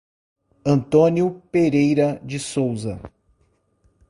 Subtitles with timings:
[0.65, 2.99] Antônio Pereira de Souza